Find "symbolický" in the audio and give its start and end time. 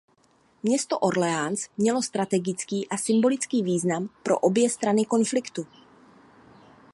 2.97-3.63